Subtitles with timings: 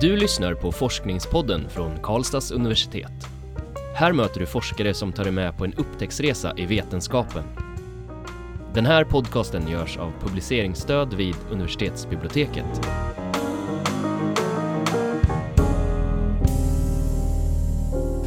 [0.00, 3.12] Du lyssnar på Forskningspodden från Karlstads universitet.
[3.94, 7.44] Här möter du forskare som tar dig med på en upptäcktsresa i vetenskapen.
[8.74, 12.80] Den här podcasten görs av publiceringsstöd vid universitetsbiblioteket.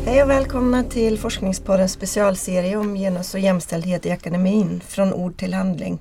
[0.06, 5.54] Hej och välkomna till Forskningspoddens specialserie om genus och jämställdhet i akademin, från ord till
[5.54, 6.00] handling.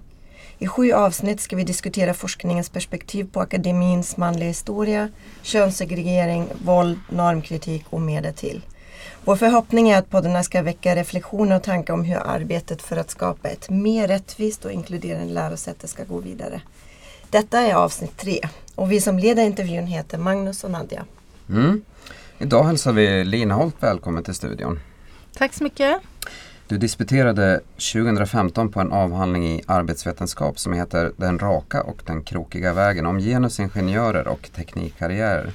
[0.63, 5.09] I sju avsnitt ska vi diskutera forskningens perspektiv på akademins manliga historia,
[5.43, 8.63] könssegregering, våld, normkritik och mer därtill.
[9.25, 13.11] Vår förhoppning är att poddarna ska väcka reflektioner och tankar om hur arbetet för att
[13.11, 16.61] skapa ett mer rättvist och inkluderande lärosäte ska gå vidare.
[17.31, 18.41] Detta är avsnitt tre
[18.75, 21.05] och vi som leder intervjun heter Magnus och Nadja.
[21.49, 21.83] Mm.
[22.39, 24.81] Idag hälsar vi Lina Holt välkommen till studion.
[25.35, 26.01] Tack så mycket.
[26.71, 27.61] Du disputerade
[27.93, 33.19] 2015 på en avhandling i arbetsvetenskap som heter Den raka och den krokiga vägen om
[33.19, 35.53] genusingenjörer och teknikkarriärer.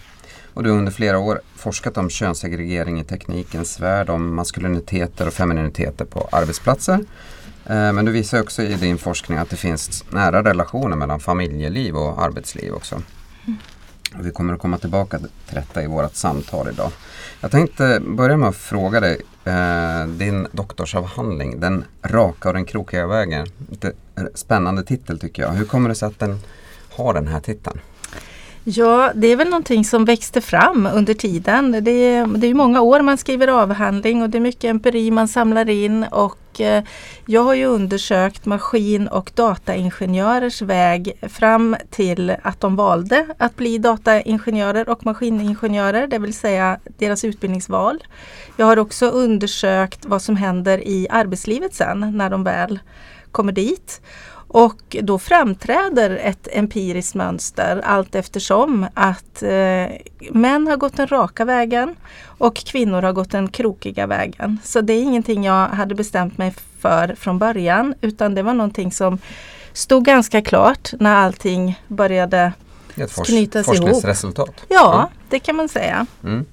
[0.54, 5.34] Och du har under flera år forskat om könssegregering i teknikens värld, om maskuliniteter och
[5.34, 7.00] femininiteter på arbetsplatser.
[7.66, 11.96] Eh, men du visar också i din forskning att det finns nära relationer mellan familjeliv
[11.96, 12.96] och arbetsliv också.
[12.96, 13.60] Mm.
[14.20, 16.92] Vi kommer att komma tillbaka till detta i vårt samtal idag.
[17.42, 23.08] Jag tänkte börja med att fråga dig, eh, din doktorsavhandling, Den raka och den krokiga
[23.08, 23.48] vägen.
[23.70, 23.92] Lite
[24.34, 25.52] spännande titel tycker jag.
[25.52, 26.40] Hur kommer det sig att den
[26.96, 27.80] har den här titeln?
[28.64, 31.72] Ja, det är väl någonting som växte fram under tiden.
[31.72, 35.28] Det är, det är många år man skriver avhandling och det är mycket empiri man
[35.28, 36.84] samlar in och Eh,
[37.26, 43.78] jag har ju undersökt maskin och dataingenjörers väg fram till att de valde att bli
[43.78, 48.04] dataingenjörer och maskiningenjörer, det vill säga deras utbildningsval.
[48.58, 52.80] Jag har också undersökt vad som händer i arbetslivet sen när de väl
[53.32, 54.02] kommer dit.
[54.48, 59.86] Och då framträder ett empiriskt mönster allt eftersom att eh,
[60.32, 61.96] män har gått den raka vägen
[62.38, 64.58] och kvinnor har gått den krokiga vägen.
[64.64, 68.92] Så det är ingenting jag hade bestämt mig för från början utan det var någonting
[68.92, 69.18] som
[69.74, 72.54] stod ganska klart när allting började
[72.96, 73.78] ett fors- Knytas ihop.
[73.78, 74.66] forskningsresultat.
[74.70, 76.06] Ja, det kan man säga.
[76.24, 76.46] Mm.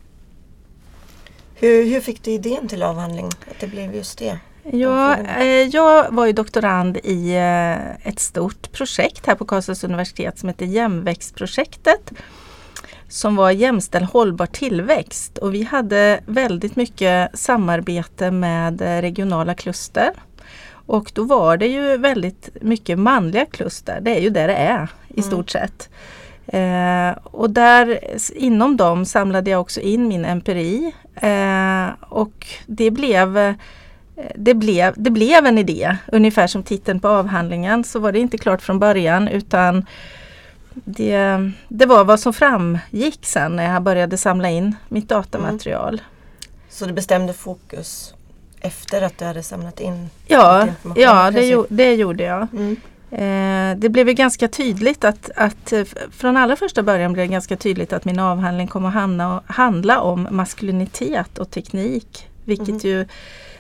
[1.55, 3.27] Hur, hur fick du idén till avhandling?
[3.27, 4.39] Att det blev just det?
[4.65, 10.39] Ja, eh, jag var ju doktorand i eh, ett stort projekt här på Karlstads universitet
[10.39, 12.13] som heter Jämväxtprojektet.
[13.09, 20.11] Som var jämställd hållbar tillväxt och vi hade väldigt mycket samarbete med eh, regionala kluster.
[20.87, 23.99] Och då var det ju väldigt mycket manliga kluster.
[24.01, 25.31] Det är ju där det är i Mm.
[25.31, 25.89] stort sett.
[26.47, 27.99] Eh, och där
[28.35, 30.93] inom dem samlade jag också in min empiri.
[31.15, 33.55] Eh, och det blev
[34.35, 37.85] det blev, det blev en idé, ungefär som titeln på avhandlingen.
[37.85, 39.87] Så var det inte klart från början utan
[40.75, 46.01] det, det var vad som framgick sen när jag började samla in mitt datamaterial.
[46.71, 48.15] Så du bestämde fokus
[48.61, 52.47] efter att du hade samlat in Ja, ja det, gjo- det gjorde jag.
[52.53, 52.77] Mm.
[53.11, 57.33] Eh, det blev ju ganska tydligt att, att eh, från allra första början blev det
[57.33, 62.29] ganska tydligt att min avhandling kommer att handla, handla om maskulinitet och teknik.
[62.45, 62.79] Vilket Mhm.
[62.79, 63.07] ju,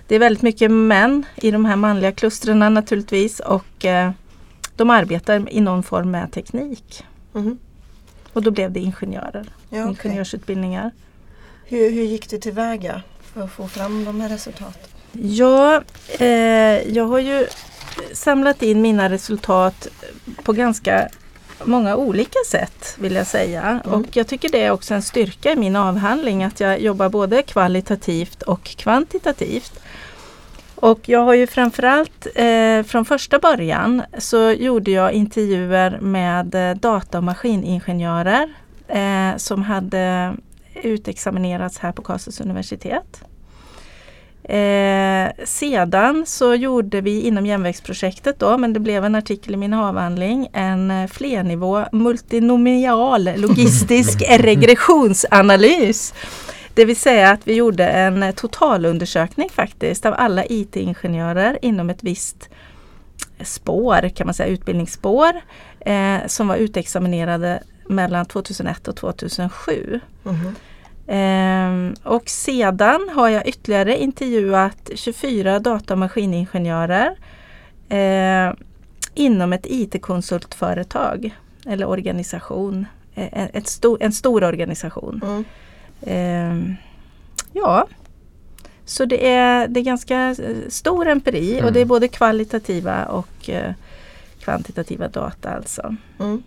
[0.08, 4.10] det är väldigt mycket män i de här manliga klustren naturligtvis och eh,
[4.76, 7.04] de arbetar i någon form med teknik.
[7.32, 7.58] Mhm.
[8.32, 9.88] Och då blev det ingenjörer, Ja, okej.
[9.90, 10.90] ingenjörsutbildningar.
[11.64, 13.02] hur, hur gick du tillväga
[13.34, 14.88] för att få fram de här resultaten?
[15.12, 15.82] Ja,
[16.18, 16.26] eh,
[16.94, 17.46] jag har ju
[18.12, 19.88] samlat in mina resultat
[20.44, 21.08] på ganska
[21.64, 23.62] många olika sätt vill jag säga.
[23.62, 23.80] Mm.
[24.00, 27.42] Och jag tycker det är också en styrka i min avhandling att jag jobbar både
[27.42, 29.80] kvalitativt och kvantitativt.
[30.74, 36.76] Och jag har ju framförallt eh, från första början så gjorde jag intervjuer med eh,
[36.76, 38.54] data och maskiningenjörer
[38.88, 40.34] eh, som hade
[40.82, 43.24] utexaminerats här på Karlstads universitet.
[44.44, 49.74] Eh, sedan så gjorde vi inom jämväxtprojektet då, men det blev en artikel i min
[49.74, 56.14] avhandling, en eh, flernivå multinomial logistisk regressionsanalys.
[56.74, 62.02] Det vill säga att vi gjorde en eh, totalundersökning faktiskt av alla IT-ingenjörer inom ett
[62.02, 62.48] visst
[63.40, 65.40] spår, kan man säga, utbildningsspår
[65.80, 70.00] eh, som var utexaminerade mellan 2001 och 2007.
[70.22, 70.54] Mhm.
[71.06, 77.16] Ehm, och sedan har jag ytterligare intervjuat 24 data och maskiningenjörer
[77.88, 78.52] eh,
[79.14, 82.86] inom ett IT-konsultföretag eller organisation.
[83.14, 85.20] Eh, ett sto- en stor organisation.
[85.24, 85.44] Mm.
[86.06, 86.74] Ehm,
[87.52, 87.86] ja,
[88.84, 91.72] så det är, det är ganska eh, stor empiri och Mm.
[91.74, 93.72] det är både kvalitativa och eh,
[94.40, 95.96] kvantitativa data alltså.
[96.20, 96.42] Mm.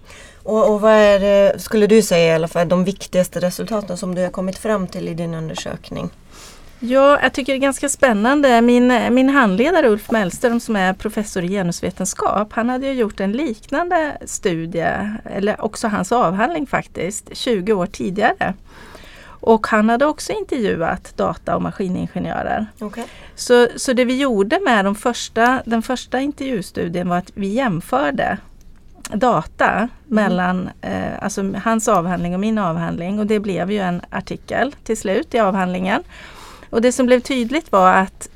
[0.46, 4.16] Och, och vad är det, skulle du säga i alla fall, de viktigaste resultaten som
[4.16, 6.10] du har kommit fram till i din undersökning?
[6.80, 8.62] Ja, jag tycker det är ganska spännande.
[8.62, 13.32] Min, min handledare Ulf Mellström som är professor i genusvetenskap, han hade ju gjort en
[13.32, 18.54] liknande studie, eller också hans avhandling faktiskt, 20 år tidigare.
[19.40, 22.68] Och han hade också intervjuat data och maskiningenjörer.
[22.80, 23.04] Okay.
[23.36, 28.38] Så, så det vi gjorde med de första, den första intervjustudien var att vi jämförde
[29.14, 34.76] data mellan eh, alltså hans avhandling och min avhandling och det blev ju en artikel
[34.84, 36.04] till slut i avhandlingen.
[36.70, 38.30] Och det som blev tydligt var att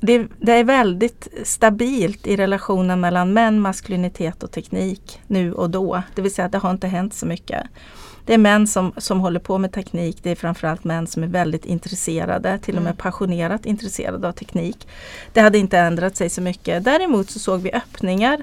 [0.00, 6.02] det, det, är väldigt stabilt i relationen mellan män, maskulinitet och teknik nu och då.
[6.14, 7.62] Det vill säga att det har inte hänt så mycket.
[8.26, 10.18] Det är män som, som håller på med teknik.
[10.22, 12.96] Det är framförallt män som är väldigt intresserade, till och med mm.
[12.96, 14.88] passionerat intresserade av teknik.
[15.32, 16.84] Det hade inte ändrat sig så mycket.
[16.84, 18.42] Däremot så såg vi öppningar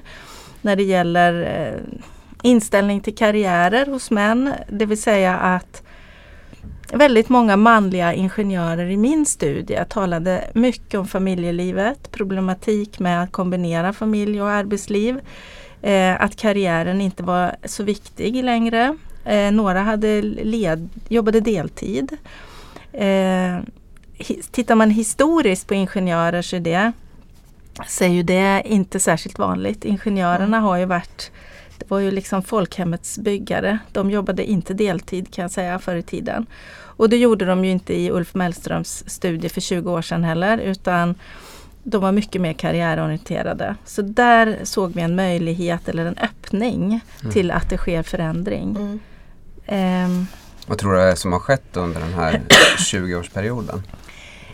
[0.64, 1.98] när det gäller eh,
[2.42, 4.52] inställning till karriärer hos män.
[4.68, 5.82] Det vill säga att
[6.92, 13.92] väldigt många manliga ingenjörer i min studie talade mycket om familjelivet, problematik med att kombinera
[13.92, 15.20] familj och arbetsliv.
[15.82, 18.96] Eh, att karriären inte var så viktig längre.
[19.24, 22.16] Eh, några hade led, jobbade deltid.
[22.92, 23.58] Eh,
[24.50, 26.92] tittar man historiskt på ingenjörer så är det,
[27.86, 29.84] så är ju det inte särskilt vanligt.
[29.84, 31.30] Ingenjörerna har ju varit
[31.78, 33.78] det var ju liksom folkhemmets byggare.
[33.92, 36.46] De jobbade inte deltid kan jag säga förr i tiden.
[36.96, 40.58] Och det gjorde de ju inte i Ulf Mellströms studie för 20 år sedan heller
[40.58, 41.14] utan
[41.82, 43.76] de var mycket mer karriärorienterade.
[43.84, 47.32] Så där såg vi en möjlighet eller en öppning mm.
[47.32, 49.00] till att det sker förändring.
[49.66, 50.04] Mm.
[50.06, 50.26] Um,
[50.66, 52.42] Vad tror du är som har skett under den här
[52.78, 53.82] 20-årsperioden?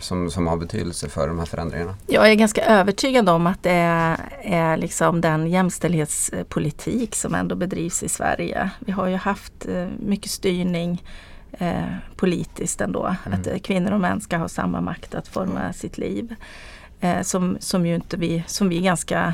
[0.01, 1.95] Som, som har betydelse för de här förändringarna?
[2.07, 8.03] Jag är ganska övertygad om att det är, är liksom den jämställdhetspolitik som ändå bedrivs
[8.03, 8.69] i Sverige.
[8.79, 11.03] Vi har ju haft eh, mycket styrning
[11.51, 11.83] eh,
[12.15, 13.15] politiskt ändå.
[13.25, 13.39] Mm.
[13.39, 15.73] Att eh, kvinnor och män ska ha samma makt att forma mm.
[15.73, 16.35] sitt liv.
[16.99, 19.33] Eh, som, som, ju inte vi, som vi är ganska,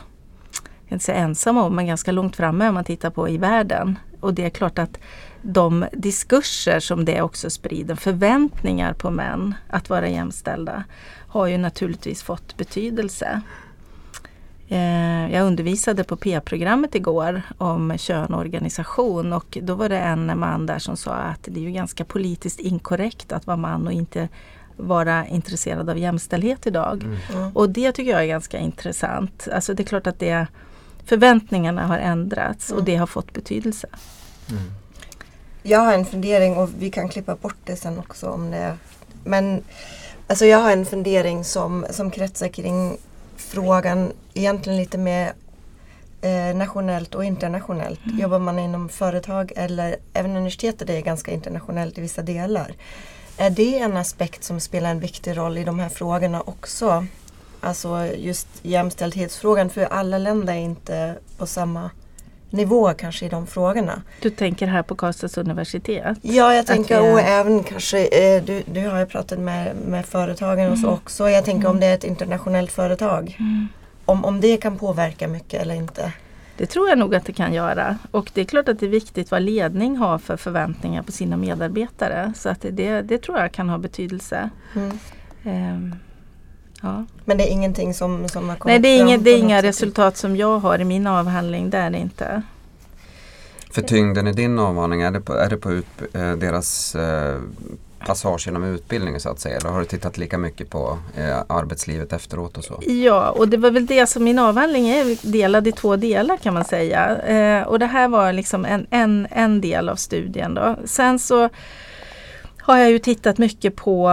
[0.88, 4.00] jag inte säga ensamma om, men ganska långt framme om man tittar på i världen.
[4.19, 5.00] Och det är klart att
[5.42, 10.84] de diskurser som det också sprider, förväntningar på män att vara jämställda,
[11.28, 13.42] har ju naturligtvis fått betydelse.
[14.68, 20.40] Eh, jag undervisade på P-programmet igår om kön och organisation och då var det en
[20.40, 23.94] man där som sa att det är ju ganska politiskt inkorrekt att vara man och
[23.94, 24.30] inte
[24.75, 27.04] vara intresserad av jämställdhet idag.
[27.04, 27.51] Mm.
[27.56, 29.48] Och det tycker jag är ganska intressant.
[29.54, 30.48] Alltså det är klart att det,
[31.07, 32.80] förväntningarna har ändrats mm.
[32.80, 33.88] och det har fått betydelse.
[34.50, 34.63] Mm.
[35.63, 38.77] Jag har en fundering och vi kan klippa bort det sen också om det.
[39.24, 39.63] Men
[40.27, 42.98] alltså jag har en fundering som, som kretsar kring
[43.36, 45.33] frågan egentligen lite mer
[46.21, 48.06] eh, nationellt och internationellt.
[48.06, 48.19] Mm.
[48.19, 52.74] Jobbar man inom företag eller även universitetet är ganska internationellt i vissa delar.
[53.38, 57.06] Är det en aspekt som spelar en viktig roll i de här frågorna också?
[57.62, 61.89] Alltså just jämställdhetsfrågan för alla länder är inte på samma
[62.50, 64.01] nivå kanske i de frågorna.
[64.21, 66.18] Du tänker här på Karlstads universitet?
[66.21, 70.59] Ja, jag tänker och även kanske, eh, du, du har ju pratat med, med företagen
[70.59, 70.71] mm.
[70.71, 71.00] och så mm.
[71.00, 71.30] också.
[71.30, 71.71] Jag tänker mm.
[71.71, 73.38] om det är ett internationellt företag.
[73.39, 73.68] Mm.
[74.06, 76.13] Om, om det kan påverka mycket eller inte.
[76.57, 77.98] Det tror jag nog att det kan göra.
[78.12, 81.37] Och det är klart att det är viktigt vad ledning har för förväntningar på sina
[81.37, 82.33] medarbetare.
[82.35, 84.49] Så att det, det tror jag kan ha betydelse.
[85.44, 85.95] Um,
[86.81, 87.06] ja.
[87.26, 89.62] Men det är ingenting som, som har kommit Nej, det är, inga, det är inga
[89.62, 91.69] resultat som jag har i min avhandling.
[91.69, 92.42] Det är det inte.
[93.72, 97.40] För tyngden i din avhandling, är det på, är det på ut, eh, deras eh,
[98.06, 99.57] passage genom utbildningen så att säga?
[99.57, 102.80] Eller har du tittat lika mycket på eh, arbetslivet efteråt och så?
[102.86, 106.54] Ja, och det var väl det som min avhandling är delad i två delar kan
[106.54, 107.18] man säga.
[107.18, 110.54] Eh, och det här var liksom en, en, en del av studien.
[110.54, 110.76] Då.
[110.86, 111.50] Sen så
[112.57, 114.12] har jag ju tittat mycket på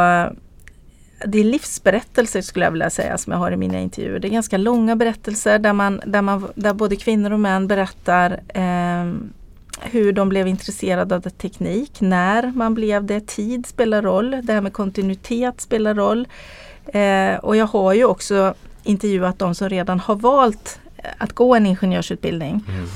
[1.27, 4.19] det är livsberättelser skulle jag vilja säga som jag har i mina intervjuer.
[4.19, 8.41] Det är ganska långa berättelser där, man, där, man, där både kvinnor och män berättar
[8.49, 9.15] eh,
[9.81, 13.27] hur de blev intresserade av teknik, när man blev det.
[13.27, 16.29] Tid spelar roll, det här med kontinuitet spelar roll.
[16.87, 20.81] Eh, och jag har ju också intervjuat de som redan har valt
[21.19, 22.65] att gå en ingenjörsutbildning.
[22.69, 22.87] Mm.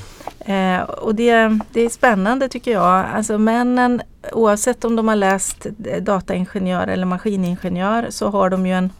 [0.49, 3.07] Eh, och det, det är spännande tycker jag.
[3.15, 4.03] Alltså männen,
[4.33, 5.67] oavsett om de har läst
[6.01, 8.91] dataingenjör eller maskiningenjör så har de ju en,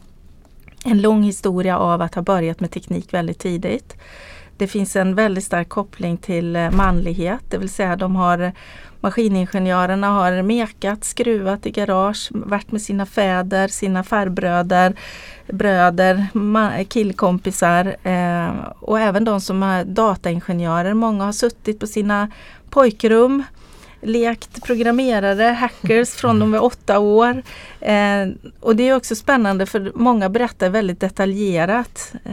[0.85, 3.97] en lång historia av att ha börjat med teknik väldigt tidigt.
[4.57, 8.53] Det finns en väldigt stark koppling till eh, manlighet, det vill säga de har
[9.01, 14.95] Maskiningenjörerna har mekat, skruvat i garage, varit med sina fäder, sina farbröder,
[15.47, 16.27] bröder,
[16.85, 18.51] killkompisar eh,
[18.81, 20.95] och även de som är dataingenjörer.
[20.95, 22.31] Många har suttit på sina
[22.71, 23.43] pojkrum
[24.01, 27.43] lekt programmerare, hackers från de var åtta år.
[27.81, 28.29] Eh,
[28.61, 32.13] och det är också spännande för många berättar väldigt detaljerat.
[32.25, 32.33] Eh,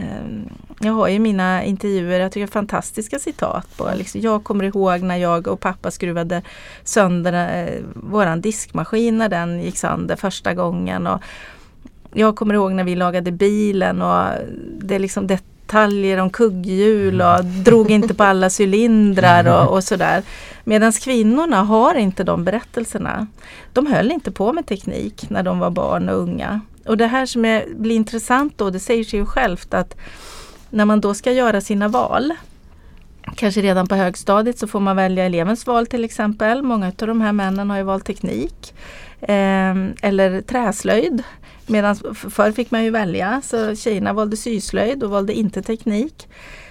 [0.80, 5.16] jag har ju mina intervjuer, jag tycker fantastiska citat på liksom, Jag kommer ihåg när
[5.16, 6.42] jag och pappa skruvade
[6.84, 11.06] sönder eh, våran diskmaskin när den gick sönder första gången.
[11.06, 11.20] Och
[12.12, 14.24] jag kommer ihåg när vi lagade bilen och
[14.80, 19.84] det är liksom det detaljer om kugghjul och drog inte på alla cylindrar och, och
[19.84, 20.22] sådär.
[20.68, 23.26] Medan kvinnorna har inte de berättelserna.
[23.72, 26.60] De höll inte på med teknik när de var barn och unga.
[26.86, 29.96] Och det här som är, blir intressant då, det säger sig ju självt att
[30.70, 32.34] när man då ska göra sina val
[33.36, 36.62] Kanske redan på högstadiet så får man välja elevens val till exempel.
[36.62, 38.74] Många av de här männen har ju valt teknik.
[39.20, 41.22] Eh, eller träslöjd.
[41.66, 46.28] Medan förr fick man ju välja, så tjejerna valde syslöjd och valde inte teknik.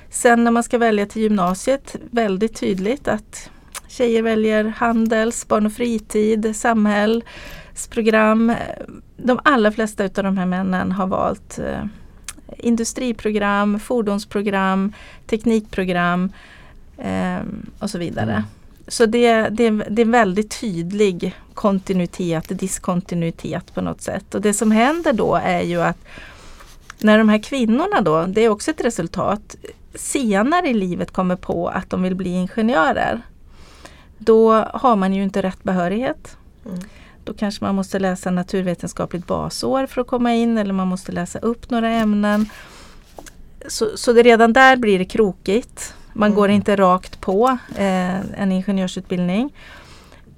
[0.09, 3.49] Sen när man ska välja till gymnasiet, väldigt tydligt att
[3.95, 8.53] tjejer väljer handels, barn och fritid, samhällsprogram.
[9.17, 11.85] De allra flesta av de här männen har valt eh,
[12.57, 14.93] industriprogram, fordonsprogram,
[15.27, 16.31] teknikprogram
[16.97, 17.37] eh,
[17.79, 18.31] och så vidare.
[18.31, 18.43] Mm.
[18.87, 24.35] Så det, det, det är en väldigt tydlig kontinuitet, diskontinuitet på något sätt.
[24.35, 25.97] Och det som händer då är ju att
[26.99, 29.55] när de här kvinnorna då, det är också ett resultat,
[29.95, 33.21] senare i livet kommer på att de vill bli ingenjörer.
[34.17, 36.37] Då har man ju inte rätt behörighet.
[36.65, 36.79] Mm.
[37.23, 41.39] Då kanske man måste läsa naturvetenskapligt basår för att komma in eller man måste läsa
[41.39, 42.49] upp några ämnen.
[43.67, 45.93] Så, så det redan där blir det krokigt.
[46.13, 46.35] Man mm.
[46.35, 49.53] går inte rakt på eh, en ingenjörsutbildning.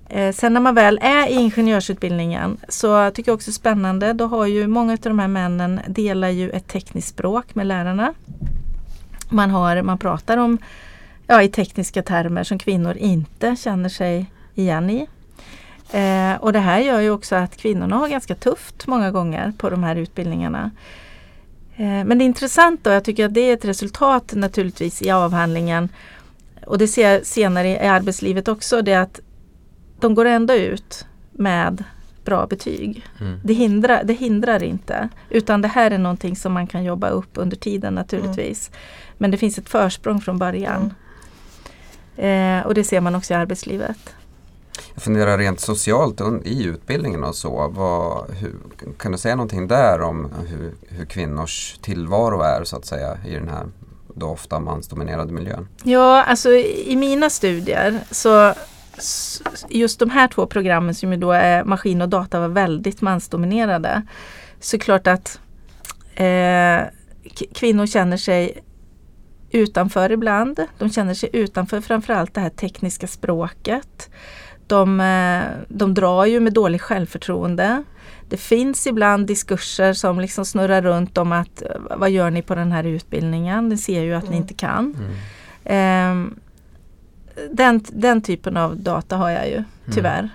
[0.10, 4.46] Eh, sen när man väl är i ingenjörsutbildningen så tycker jag också spännande, då har
[4.46, 8.14] ju många av de här männen delar ju ett tekniskt språk med lärarna.
[9.30, 10.58] Man, har, man pratar om
[11.28, 15.08] ja, i tekniska termer som kvinnor inte känner sig igen i.
[15.92, 19.70] Eh, och det här gör ju också att kvinnorna har ganska tufft många gånger på
[19.70, 20.72] de här utbildningarna.
[21.76, 25.12] Eh, men det är intressant då, jag tycker att det är ett resultat naturligtvis i
[25.12, 25.90] avhandlingen
[26.66, 29.20] och det ser jag senare i arbetslivet också, det är att
[30.00, 31.84] de går ändå ut med
[32.26, 33.06] bra betyg.
[33.20, 33.40] Mm.
[33.44, 37.30] Det, hindrar, det hindrar inte utan det här är någonting som man kan jobba upp
[37.34, 38.70] under tiden naturligtvis.
[38.70, 38.80] Mm.
[39.18, 40.82] Men det finns ett försprång från början.
[40.82, 40.94] Mm.
[42.18, 43.98] Eh, och det ser man också i arbetslivet.
[44.94, 47.68] Jag funderar rent socialt i utbildningen och så.
[47.68, 48.56] Vad, hur,
[48.98, 53.34] kan du säga någonting där om hur, hur, kvinnors tillvaro är så att säga i
[53.34, 53.66] den här
[54.16, 55.68] då ofta mansdominerade miljön?
[55.84, 58.54] Ja, alltså i mina studier så
[59.70, 64.02] just de här två programmen som ju då är maskin och data var väldigt mansdominerade.
[64.60, 65.40] Så klart att
[66.16, 66.82] eh,
[67.54, 68.64] kvinnor känner sig
[69.58, 70.60] utanför ibland.
[70.78, 74.10] De känner sig utanför framförallt det här tekniska språket.
[74.68, 77.84] De, eh, de drar ju med dåligt självförtroende.
[78.30, 82.56] Det finns ibland diskurser som liksom snurrar runt om att eh, vad gör ni på
[82.56, 83.70] den här utbildningen?
[83.70, 84.32] Ni ser ju att mm.
[84.32, 84.96] ni inte kan.
[85.66, 86.32] Mm.
[86.34, 86.34] Eh,
[87.52, 89.66] den, den typen av data har jag ju mm.
[89.94, 90.30] tyvärr.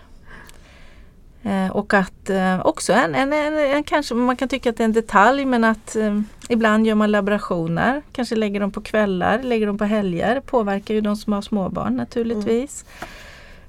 [1.44, 4.82] Eh, och att eh, också en, en, en, en, kanske man kan tycka att det
[4.82, 9.42] är en detalj men att eh, ibland gör man laborationer, kanske lägger dem på kvällar,
[9.42, 12.84] lägger dem på helger, påverkar ju de som har småbarn naturligtvis.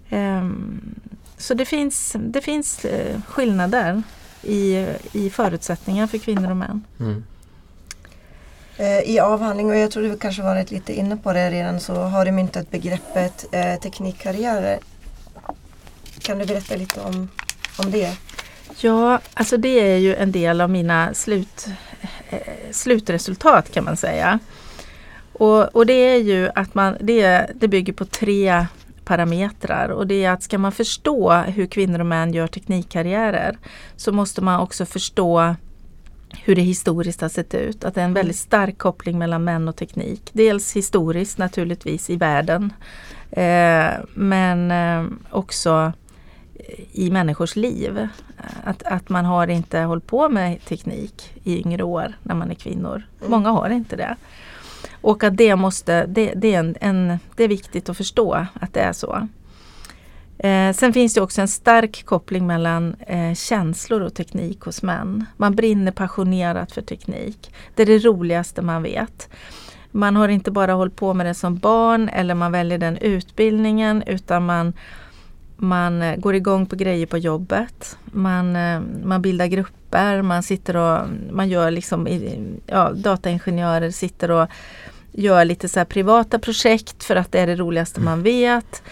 [0.10, 0.96] Mm.
[1.38, 4.04] så det finns, det finns eh, skillnader
[4.42, 6.84] i, i förutsättningar för kvinnor och män.
[7.00, 7.24] Mm.
[9.06, 12.26] I avhandling, och jag tror du kanske varit lite inne på det redan, så har
[12.26, 14.80] du myntat begreppet eh, teknikkarriärer.
[16.20, 17.30] Kan du berätta lite om,
[17.78, 18.18] om det?
[18.80, 21.68] Ja, alltså det är ju en del av mina slut,
[22.30, 22.40] eh,
[22.72, 24.40] slutresultat kan man säga.
[25.34, 28.66] Och, och det är ju att man, det, det bygger på tre
[29.06, 33.58] parametrar och det är att ska man förstå hur kvinnor och män gör teknikkarriärer
[33.96, 35.56] så måste man också förstå
[36.44, 37.84] hur det historiskt har sett ut.
[37.84, 40.30] Att det är en väldigt stark koppling mellan män och teknik.
[40.34, 42.74] Dels historiskt naturligtvis i världen
[43.32, 45.94] eh, men eh, också
[46.92, 48.08] i människors liv.
[48.64, 52.56] Att, att man har inte hållit på med teknik i yngre år när man är
[52.56, 53.04] kvinnor.
[53.20, 53.32] Mm.
[53.32, 54.16] Många har inte det.
[55.02, 58.74] Och att det måste, det, det är, en, en, det är viktigt att förstå att
[58.74, 59.28] det är så.
[60.38, 65.26] Eh, sen finns det också en stark koppling mellan eh, känslor och teknik hos män.
[65.38, 67.54] Man brinner passionerat för teknik.
[67.76, 69.30] Det är det roligaste man vet.
[69.92, 74.04] Man har inte bara hållit på med det som barn eller man väljer den utbildningen
[74.08, 74.74] utan man
[75.64, 77.98] man eh, går igång på grejer på jobbet.
[78.06, 82.08] Man, eh, man bildar grupper, man sitter och man gör liksom,
[82.68, 84.48] ja, dataingenjörer sitter och
[85.12, 88.84] gör lite så privata projekt för att det är det roligaste man vet.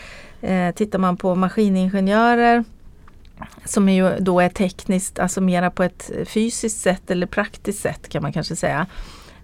[0.41, 2.63] Eh, tittar man på maskiningenjörer
[3.65, 8.09] som är ju då är tekniskt, alltså mera på ett fysiskt sätt eller praktiskt sätt
[8.09, 8.87] kan man kanske säga.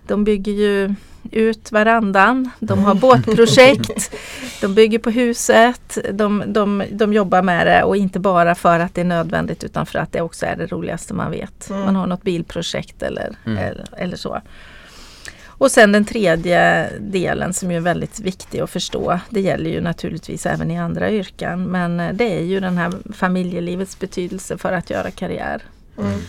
[0.08, 0.96] De bygger ju
[1.32, 4.12] ut varandan, de har båtprojekt,
[4.62, 8.96] de bygger på huset, de, de, de jobbar med det och inte bara för att
[8.96, 11.70] det är nödvändigt utan för att det också är det roligaste man vet.
[11.70, 11.82] Mm.
[11.82, 13.58] Man har något bilprojekt eller, mm.
[13.58, 14.42] eller, eller så.
[15.60, 19.20] Och sen den tredje delen som är väldigt viktig att förstå.
[19.30, 21.64] Det gäller ju naturligtvis även i andra yrken.
[21.64, 25.62] Men det är ju den här familjelivets betydelse för att göra karriär.
[25.98, 26.20] Mm.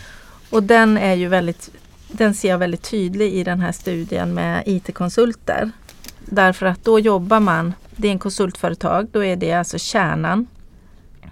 [0.49, 1.69] Och den är ju väldigt
[2.11, 5.71] den ser jag väldigt tydlig i den här studien med IT-konsulter.
[6.25, 10.47] Därför att då jobbar man, det är en konsultföretag, då är det alltså kärnan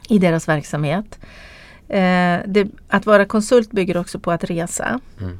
[0.09, 1.19] i deras verksamhet.
[1.87, 4.99] Eh, det, att vara konsult bygger också på att resa.
[5.19, 5.39] Mm.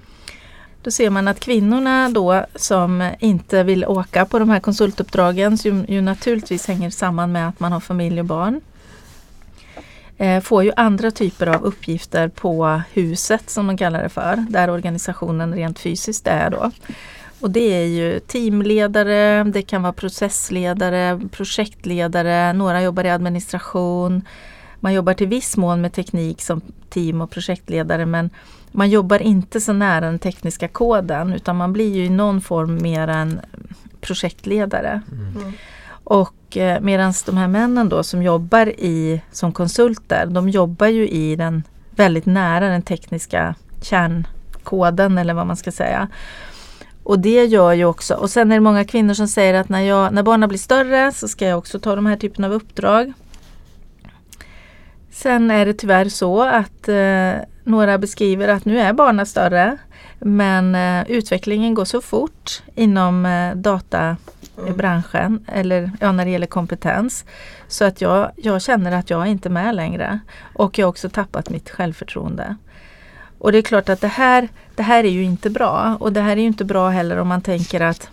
[0.81, 5.85] Då ser man att kvinnorna då som inte vill åka på de här konsultuppdragen, som
[5.87, 8.61] ju naturligtvis hänger samman med att man har familj och barn,
[10.43, 15.53] får ju andra typer av uppgifter på huset som man kallar det för, där organisationen
[15.53, 16.71] rent fysiskt är då.
[17.39, 24.21] Och det är ju teamledare, det kan vara processledare, projektledare, några jobbar i administration.
[24.79, 28.29] Man jobbar till viss mån med teknik som team och projektledare men
[28.71, 32.81] man jobbar inte så nära den tekniska koden utan man blir ju i någon form
[32.81, 33.39] mer en
[34.01, 35.01] projektledare.
[35.11, 35.53] Mm.
[36.09, 41.07] Och eh, medan de här männen då som jobbar i, som konsulter, de jobbar ju
[41.09, 46.07] i den väldigt nära den tekniska kärnkoden eller vad man ska säga.
[47.03, 49.81] Och det gör ju också, och sen är det många kvinnor som säger att när,
[49.81, 53.13] jag, när barnen blir större så ska jag också ta de här typen av uppdrag.
[55.11, 57.33] Sen är det tyvärr så att eh,
[57.67, 59.77] några beskriver att nu är barnen större
[60.19, 65.43] men eh, utvecklingen går så fort inom eh, databranschen mm.
[65.47, 67.25] eller ja, när det gäller kompetens.
[67.67, 70.19] Så att jag, jag känner att jag är inte med längre.
[70.53, 72.55] Och jag har också tappat mitt självförtroende.
[73.39, 75.97] Och det är klart att det här, det här är ju inte bra.
[75.99, 78.09] Och det här är inte bra heller om man tänker att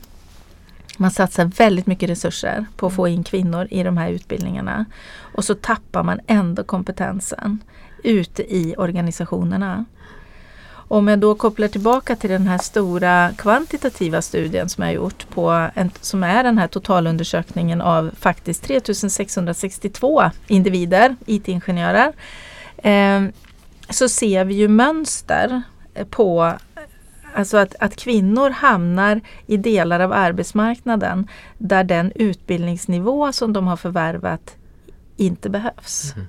[0.99, 4.85] man satsar väldigt mycket resurser på att få in kvinnor i de här utbildningarna.
[5.17, 7.61] Och så tappar man ändå kompetensen
[8.05, 9.85] ute i organisationerna.
[10.89, 15.31] Om jag då kopplar tillbaka till den här stora kvantitativa studien som jag har gjort
[15.31, 22.13] på en, som är den här totalundersökningen av faktiskt 3662 individer, IT-ingenjörer.
[22.77, 23.23] Eh,
[23.91, 25.63] så ser vi ju mönster
[26.11, 26.55] på
[27.37, 33.77] Alltså att, att kvinnor hamnar i delar av arbetsmarknaden där den utbildningsnivå som de har
[33.77, 34.57] förvärvat
[35.17, 36.13] inte behövs.
[36.17, 36.27] Mm.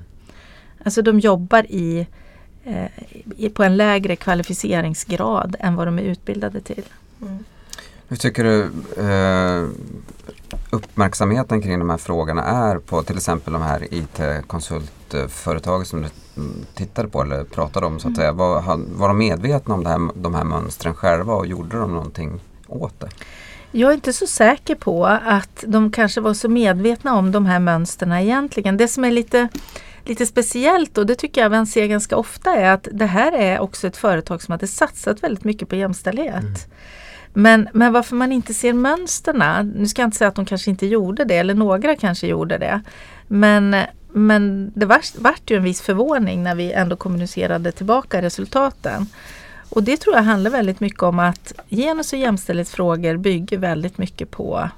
[0.85, 2.07] Alltså de jobbar i,
[2.63, 6.83] eh, på en lägre kvalificeringsgrad än vad de är utbildade till.
[7.21, 7.43] Mm.
[8.07, 8.63] Hur tycker du
[8.97, 9.67] eh,
[10.69, 16.09] uppmärksamheten kring de här frågorna är på till exempel de här IT-konsultföretag som du
[16.73, 17.99] tittade på eller pratade om?
[17.99, 18.15] Så att mm.
[18.15, 18.31] säga.
[18.31, 18.61] Var,
[18.97, 22.99] var de medvetna om det här, de här mönstren själva och gjorde de någonting åt
[22.99, 23.09] det?
[23.71, 27.59] Jag är inte så säker på att de kanske var så medvetna om de här
[27.59, 28.77] mönstren egentligen.
[28.77, 29.49] Det som är lite
[30.05, 33.59] lite speciellt och det tycker jag man ser ganska ofta är att det här är
[33.59, 36.35] också ett företag som hade satsat väldigt mycket på jämställdhet.
[36.35, 36.55] Mm.
[37.33, 40.69] Men, men varför man inte ser mönsterna, nu ska jag inte säga att de kanske
[40.71, 42.81] inte gjorde det eller några kanske gjorde det.
[43.27, 43.75] Men,
[44.11, 49.07] men det vart var ju en viss förvåning när vi ändå kommunicerade tillbaka resultaten.
[49.69, 54.31] Och det tror jag handlar väldigt mycket om att genus och jämställdhetsfrågor bygger väldigt mycket
[54.31, 54.69] på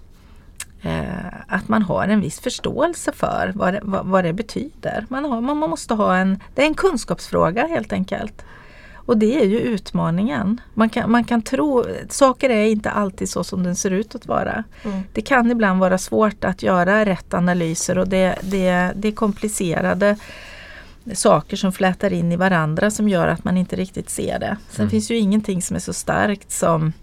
[1.48, 5.06] att man har en viss förståelse för vad det, vad, vad det betyder.
[5.10, 8.46] Man, har, man måste ha en, det är en kunskapsfråga helt enkelt.
[8.96, 10.62] Och det är ju utmaningen.
[10.74, 14.26] Man kan, man kan tro, saker är inte alltid så som den ser ut att
[14.26, 14.64] vara.
[14.84, 15.04] Mm.
[15.14, 20.18] Det kan ibland vara svårt att göra rätt analyser och det, det, det är komplicerade
[21.14, 24.58] saker som flätar in i varandra som gör att man inte riktigt ser det.
[24.70, 24.90] Sen mm.
[24.90, 26.94] finns ju ingenting som är så starkt som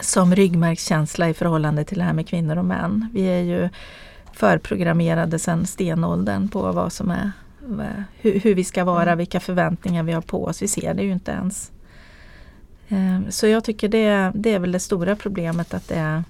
[0.00, 3.08] som ryggmärgskänsla i förhållande till det här med kvinnor och män.
[3.12, 3.68] Vi är ju
[4.32, 7.32] förprogrammerade sedan stenåldern på vad som är
[8.20, 9.18] hur, hur vi ska vara, mm.
[9.18, 10.62] vilka förväntningar vi har på oss.
[10.62, 11.72] Vi ser det ju inte ens.
[12.88, 16.24] Ehm, så jag tycker det, det är väl det stora problemet att det är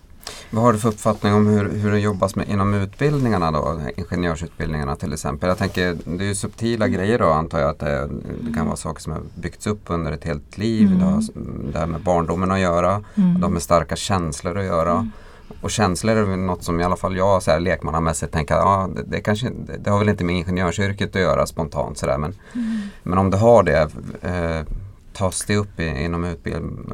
[0.51, 3.81] vad har du för uppfattning om hur, hur det jobbas med inom utbildningarna då?
[3.97, 5.49] Ingenjörsutbildningarna till exempel.
[5.49, 6.99] Jag tänker, det är ju subtila mm.
[6.99, 8.09] grejer då antar jag att det,
[8.47, 10.87] det, kan vara saker som har byggts upp under ett helt liv.
[10.87, 10.99] Mm.
[10.99, 11.23] Det har
[11.73, 13.05] det har med barndomen att göra.
[13.15, 13.43] Mm.
[13.43, 15.09] Har med starka känslor att göra.
[15.61, 18.91] Och känslor är väl något som i alla fall jag så här lekmannamässigt tänker, ja
[18.97, 22.35] det, det, kanske, det, det har väl inte med ingenjörsyrket att göra spontant sådär men,
[22.55, 22.79] Mm.
[23.03, 23.89] men om det har det,
[24.23, 24.67] eh,
[25.19, 26.93] tas det upp i, inom utbildning?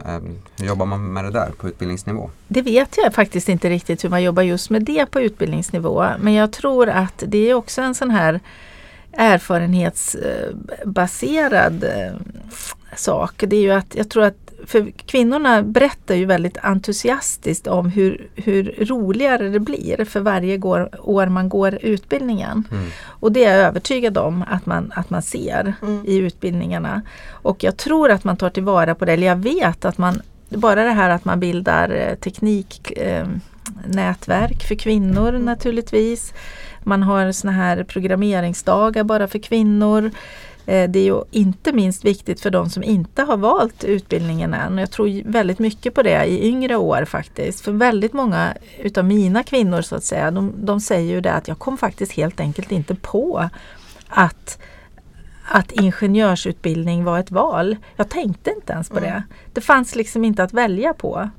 [0.59, 2.31] Hur jobbar man med det där på utbildningsnivå?
[2.49, 6.07] Det vet jag faktiskt inte riktigt hur man jobbar just med det på utbildningsnivå.
[6.19, 8.41] Men jag tror att det är också en sån här
[9.13, 11.85] erfarenhetsbaserad
[12.97, 13.45] sak.
[13.47, 18.29] Det är ju att jag tror att för kvinnorna berättar ju väldigt entusiastiskt om hur,
[18.35, 22.65] hur roligare det blir för varje går, år man går utbildningen.
[22.71, 22.87] Mm.
[23.07, 26.05] Och det är jag övertygad om att man, att man ser Mm.
[26.07, 27.03] i utbildningarna.
[27.31, 30.85] Och jag tror att man tar tillvara på det, eller jag vet att man, bara
[30.85, 33.27] det här att man bildar eh, tekniknätverk eh,
[33.87, 36.33] nätverk för kvinnor naturligtvis.
[36.83, 40.11] Man har såna här programmeringsdagar bara för kvinnor.
[40.67, 44.79] Eh, Det är ju inte minst viktigt för de som inte har valt utbildningen än.
[44.79, 47.61] Jag tror väldigt mycket på det i yngre år faktiskt.
[47.61, 51.49] För väldigt många utav mina kvinnor så att säga, de, de säger ju det att
[51.49, 53.49] jag kom faktiskt helt enkelt inte på
[54.09, 54.59] att
[55.49, 57.77] att ingenjörsutbildning var ett val.
[57.97, 59.23] Jag tänkte inte ens på det.
[59.53, 61.31] Det fanns liksom inte att välja på.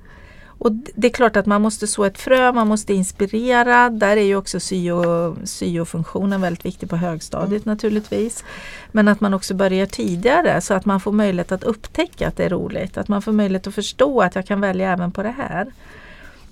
[0.66, 3.90] Och det är klart att man måste så ett frö, man måste inspirera.
[3.90, 8.44] Där är ju också syo, syofunktionen väldigt viktig på högstadiet naturligtvis.
[8.92, 12.46] Men att man också börjar tidigare så att man får möjlighet att upptäcka att det
[12.46, 12.98] är roligt.
[12.98, 15.68] Att man får möjlighet att förstå att jag kan välja även på det här.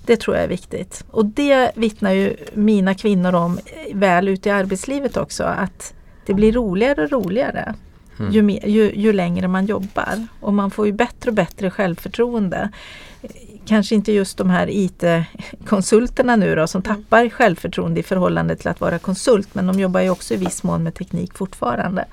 [0.06, 1.04] Det tror jag är viktigt.
[1.10, 5.44] Och det vittnar ju mina kvinnor om eh, väl ute i arbetslivet också.
[5.44, 5.94] Att
[6.26, 7.74] det blir roligare och roligare
[8.18, 8.32] Mm.
[8.32, 10.26] ju, mer, ju, ju längre man jobbar.
[10.40, 12.70] Och man får ju bättre och bättre självförtroende.
[13.66, 18.80] Kanske inte just de här IT-konsulterna nu då som tappar självförtroende i förhållande till att
[18.80, 19.54] vara konsult.
[19.54, 22.04] Men de jobbar ju också i viss mån med teknik fortfarande.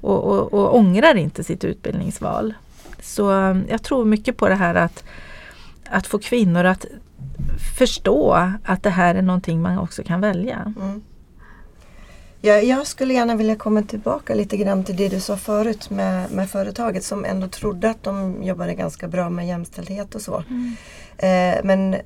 [0.00, 2.54] Och, och, och ångrar inte sitt utbildningsval.
[3.00, 5.04] Så eh, jag tror mycket på det här att,
[5.90, 6.86] att få kvinnor att
[7.78, 10.72] förstå att det här är någonting man också kan välja.
[10.80, 11.02] Mm.
[12.44, 16.32] Jag, jag skulle gärna vilja komma tillbaka lite grann till det du sa förut med,
[16.32, 20.44] med företaget som ändå trodde att de jobbade ganska bra med jämställdhet och så.
[21.18, 21.96] Eh, men,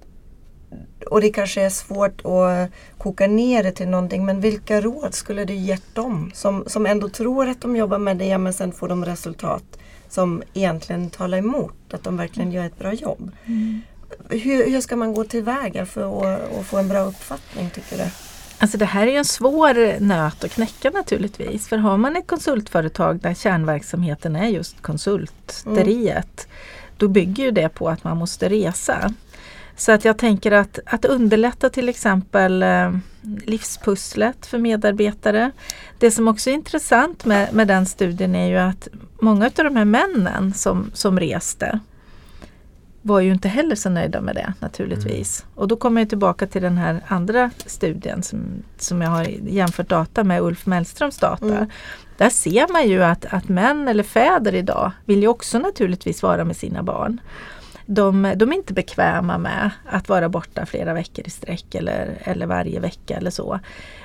[1.07, 5.45] och det kanske är svårt att koka ner det till någonting men vilka råd skulle
[5.45, 8.89] du gett dem som, som ändå tror att de jobbar med det men sen får
[8.89, 13.31] de resultat som egentligen talar emot att de verkligen gör ett bra jobb.
[14.31, 18.28] Hur, hur ska man gå tillväga för att, att få en bra uppfattning tycker du?
[18.59, 21.69] Alltså det här är en svår nöt att knäcka naturligtvis.
[21.69, 26.49] För har man ett konsultföretag där kärnverksamheten är just konsulteriet.
[26.97, 29.15] Då bygger ju det på att man måste resa.
[29.77, 32.97] Så att jag tänker att, att underlätta till exempel eh,
[33.45, 35.51] livspusslet för medarbetare.
[35.99, 38.89] Det som också är intressant med, med den studien är ju att
[39.21, 41.81] många av de här männen som, som reste
[43.09, 45.47] var ju inte heller så nöjda med det naturligtvis.
[45.55, 48.41] Och då kommer jag tillbaka till den här andra studien som,
[48.79, 51.47] som jag har jämfört data med, Ulf Mellströms data.
[51.47, 51.71] Mm.
[52.17, 56.45] Där ser man ju att, att män eller fäder idag vill ju också naturligtvis vara
[56.45, 57.21] med sina barn.
[57.87, 62.47] De, de är inte bekväma med att vara borta flera veckor i sträck eller, eller
[62.47, 63.61] varje vecka eller så.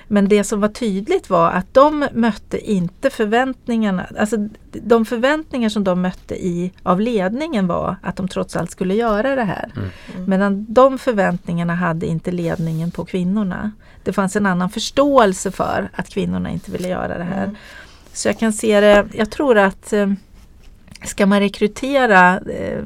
[0.08, 4.38] Men det som var tydligt var att de mötte inte förväntningarna, alltså
[4.72, 9.36] de förväntningar som de mötte i, av ledningen var att de trots allt skulle göra
[9.36, 9.72] det här.
[9.76, 9.90] Mm.
[10.30, 13.72] Medan de förväntningarna hade inte ledningen på kvinnorna.
[14.04, 17.44] Det fanns en annan förståelse för att kvinnorna inte ville göra det här.
[17.44, 17.56] Mm.
[18.14, 20.12] Så jag kan se det, jag tror att eh,
[21.06, 22.84] ska man rekrytera eh,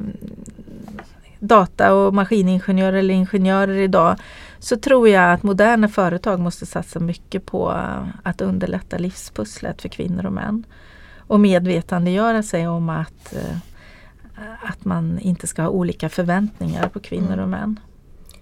[1.38, 4.16] data och maskiningenjörer eller ingenjörer idag
[4.58, 7.68] så tror jag att moderna företag måste satsa mycket på
[8.22, 10.64] att underlätta livspusslet för kvinnor och män.
[11.18, 13.56] Och medvetandegöra sig om att, eh,
[14.62, 17.40] att man inte ska ha olika förväntningar på kvinnor Mm.
[17.42, 17.80] och män.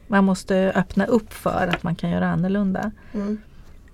[0.07, 2.91] Man måste öppna upp för att man kan göra annorlunda.
[3.15, 3.39] Mm.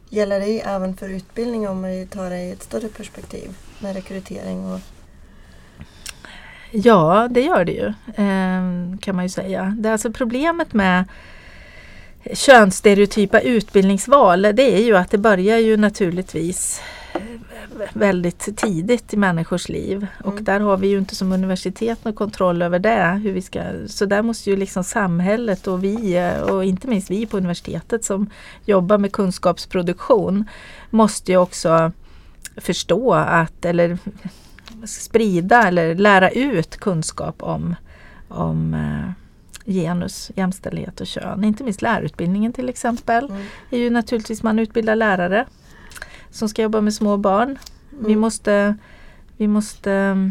[0.09, 4.73] Gäller det även för utbildning om vi tar det i ett större perspektiv med rekrytering?
[4.73, 4.81] Och,
[6.75, 7.87] Ja, det gör det ju
[8.25, 9.77] eh, kan man ju säga.
[9.79, 11.05] Det är alltså problemet med
[12.33, 16.83] könsstereotypa utbildningsval det är ju att det börjar ju naturligtvis
[17.93, 20.07] väldigt tidigt i människors liv.
[20.25, 20.45] Och Mm.
[20.45, 23.21] där har vi ju inte som universitet någon kontroll över det.
[23.23, 27.27] Hur vi ska, så där måste ju liksom samhället och vi och inte minst vi
[27.27, 28.31] på universitetet som
[28.65, 30.45] jobbar med kunskapsproduktion
[30.91, 31.93] måste ju också
[32.57, 33.99] förstå att, eller
[34.87, 37.75] sprida eller lära ut kunskap om,
[38.29, 39.22] om eh,
[39.66, 41.44] genus, jämställdhet och kön.
[41.44, 43.25] Inte minst lärarutbildningen till exempel.
[43.25, 43.42] mm.
[43.70, 45.46] är ju naturligtvis man utbildar lärare
[46.31, 47.59] som ska jobba med små barn.
[47.90, 48.20] Vi Mm.
[48.20, 48.77] måste,
[49.37, 50.31] vi måste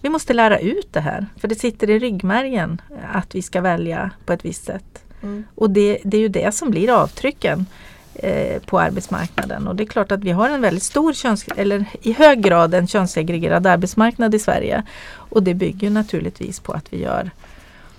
[0.00, 1.26] vi måste lära ut det här.
[1.36, 2.80] För det sitter i ryggmärgen
[3.12, 5.04] att vi ska välja på ett visst sätt.
[5.22, 5.44] Mm.
[5.54, 7.66] Och det, det är ju det som blir avtrycken
[8.14, 9.68] eh, på arbetsmarknaden.
[9.68, 12.74] Och det är klart att vi har en väldigt stor köns eller i hög grad
[12.74, 14.82] en könssegregerad arbetsmarknad i Sverige.
[15.12, 17.30] Och det bygger naturligtvis på att vi gör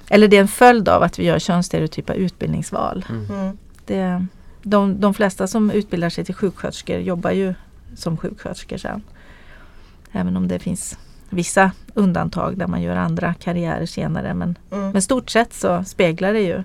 [0.10, 3.06] eller det är en följd av att vi gör könsstereotypa utbildningsval.
[3.10, 3.58] Mm.
[3.86, 4.26] Det,
[4.64, 7.54] de, de flesta som utbildar sig till sjuksköterskor jobbar ju
[7.96, 9.02] som sjuksköterskor sen.
[10.12, 10.98] Även om det finns
[11.30, 14.34] vissa undantag där man gör andra karriärer senare.
[14.34, 14.90] Men, Mm.
[14.92, 16.64] men stort sett så speglar det ju.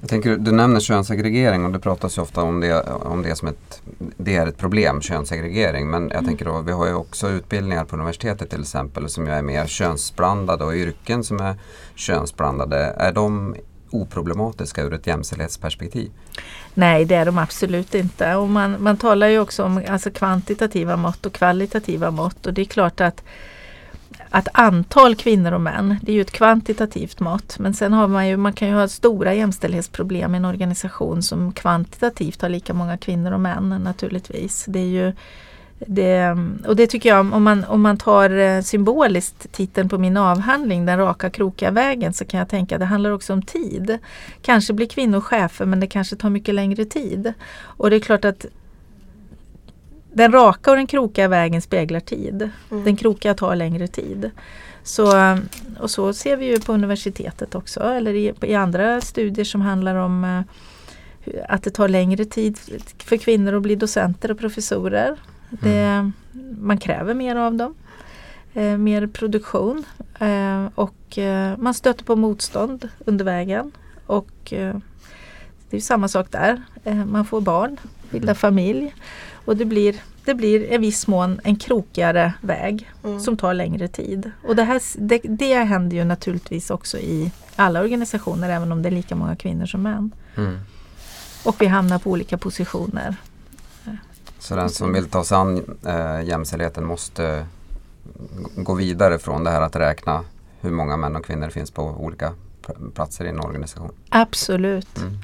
[0.00, 3.48] Jag tänker, du nämner könssegregering och det pratas ju ofta om det, om det som
[3.48, 3.82] ett,
[4.16, 5.90] det är ett problem, könssegregering.
[5.90, 9.32] Men jag tänker då, vi har ju också utbildningar på universitetet till exempel som ju
[9.32, 11.56] är mer könsblandade och yrken som är
[11.94, 12.76] könsblandade.
[12.76, 13.54] Är de
[13.90, 16.10] oproblematiska ur ett jämställdhetsperspektiv?
[16.74, 18.34] Nej, det är de absolut inte.
[18.34, 22.46] Och man, man talar ju också om alltså, kvantitativa mått och kvalitativa mått.
[22.46, 23.22] Och det är klart att,
[24.30, 27.58] att antal kvinnor och män, det är ju ett kvantitativt mått.
[27.58, 31.52] Men sen har man ju, man kan ju ha stora jämställdhetsproblem i en organisation som
[31.52, 34.64] kvantitativt har lika många kvinnor och män naturligtvis.
[34.68, 35.12] Det är ju
[35.86, 40.16] det, och det tycker jag, om man, om man tar eh, symboliskt titeln på min
[40.16, 43.98] avhandling, Den raka krokiga vägen, så kan jag tänka att det handlar också om tid.
[44.42, 47.32] Kanske blir kvinnor chefer men det kanske tar mycket längre tid.
[47.60, 48.46] Och det är klart att
[50.12, 52.50] den raka och den krokiga vägen speglar tid.
[52.70, 52.84] Mm.
[52.84, 54.30] Den krokiga tar längre tid.
[54.82, 55.36] Så,
[55.80, 59.94] och så ser vi ju på universitetet också eller i, i andra studier som handlar
[59.94, 60.42] om eh,
[61.48, 62.58] att det tar längre tid
[62.98, 65.16] för kvinnor att bli docenter och professorer.
[65.50, 66.10] Det,
[66.60, 67.74] man kräver mer av dem.
[68.54, 69.84] Eh, mer produktion
[70.18, 73.72] eh, och eh, man stöter på motstånd under vägen.
[74.06, 74.76] Och eh,
[75.70, 76.62] det är samma sak där.
[76.84, 77.76] Eh, man får barn,
[78.10, 78.94] bildar familj
[79.50, 83.20] och det blir, det blir i viss mån en krokigare väg Mm.
[83.20, 84.30] som tar längre tid.
[84.48, 88.88] Och det, här, det, det händer ju naturligtvis också i alla organisationer även om det
[88.88, 90.10] är lika många kvinnor som män.
[90.36, 90.58] Mm.
[91.44, 93.16] Och vi hamnar på olika positioner.
[94.38, 97.46] Så den som vill ta sig an eh, jämställdheten måste
[98.56, 100.24] gå vidare från det här att räkna
[100.60, 102.32] hur många män och kvinnor finns på olika
[102.94, 103.92] platser i en organisation.
[104.08, 104.98] Absolut.
[104.98, 105.18] Mm.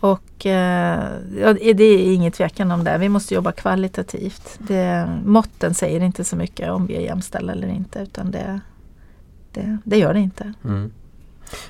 [0.00, 1.12] Och eh,
[1.74, 2.98] det är inget tvekan om det.
[2.98, 4.58] Vi måste jobba kvalitativt.
[4.58, 8.60] Det, måtten säger inte så mycket om vi är jämställda eller inte utan det,
[9.52, 10.52] det, det gör det inte.
[10.64, 10.90] Mm.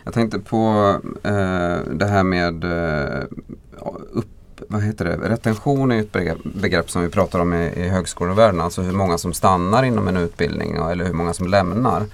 [0.05, 3.25] Jag tänkte på eh, det här med eh,
[4.13, 4.27] upp,
[4.69, 5.17] vad heter det?
[5.17, 8.61] retention är ett begrepp, begrepp som vi pratar om i, i högskolevärlden.
[8.61, 12.07] Alltså hur många som stannar inom en utbildning eller hur många som lämnar.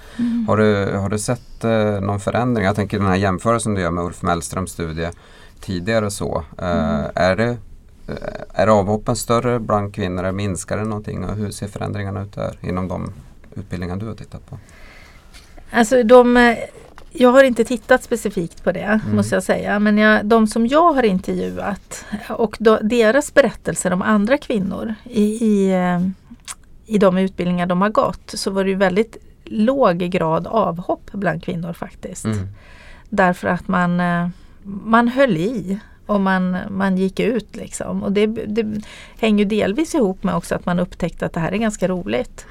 [0.47, 2.65] Har, du, har du sett eh, någon förändring?
[2.65, 5.09] Jag tänker den här jämförelsen du gör med Ulf Mellströms studie
[5.65, 6.43] tidigare så.
[6.57, 7.57] Eh, är, det,
[8.07, 8.15] eh,
[8.53, 10.31] är avhoppen större bland kvinnor?
[10.31, 11.25] Minskar det någonting?
[11.25, 13.13] Och hur ser förändringarna ut där inom de
[13.55, 14.57] utbildningar du har tittat på?
[15.71, 16.57] Alltså de, eh,
[17.11, 19.79] jag har inte tittat specifikt på det måste jag säga.
[19.79, 25.23] Men jag, de som jag har intervjuat och då, deras berättelser om andra kvinnor i,
[25.23, 25.73] i,
[26.85, 31.43] i de utbildningar de har gått så var det ju väldigt låg grad avhopp bland
[31.43, 32.25] kvinnor faktiskt.
[32.25, 32.47] Mm.
[33.09, 34.01] Därför att man,
[34.65, 37.55] man höll i och man, man gick ut.
[37.55, 38.03] Liksom.
[38.03, 38.81] Och det, det
[39.19, 42.45] hänger ju delvis ihop med också att man upptäckte att det här är ganska roligt.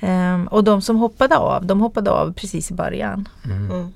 [0.00, 3.28] Ehm, och de som hoppade av, de hoppade av precis i början.
[3.44, 3.92] Mm.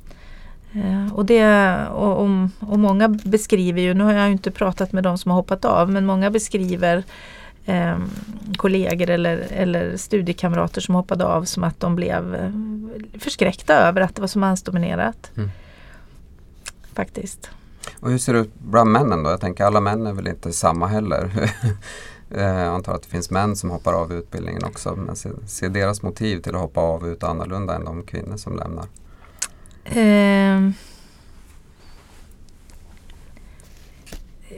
[0.73, 4.93] Eh, och, det, och, och, och många beskriver ju, nu har jag ju inte pratat
[4.93, 7.05] med de som har hoppat av, men många beskriver
[7.67, 7.99] eh,
[8.57, 12.51] kollegor eller, eller studiekamrater som hoppade av som att de blev eh,
[13.21, 15.31] förskräckta över att det var så mansdominerat.
[15.37, 15.51] Mm.
[16.97, 17.51] Faktiskt.
[18.01, 19.31] Och hur ser det ut bland männen då?
[19.31, 21.31] Jag tänker alla män är väl inte samma heller.
[22.31, 24.97] Eh, Jag antar att det finns män som hoppar av utbildningen också.
[24.97, 28.57] Men ser, ser deras motiv till att hoppa av ut annorlunda än de kvinnor som
[28.57, 28.85] lämnar?
[29.85, 30.73] Ehm.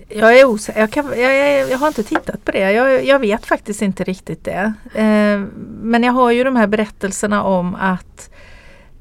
[0.08, 0.80] jag är osäker.
[0.80, 2.72] Jag, kan, jag, jag, jag har inte tittat på det.
[2.72, 4.72] Jag, jag vet faktiskt inte riktigt det.
[4.94, 5.50] Ehm,
[5.82, 8.30] men jag har ju de här berättelserna om att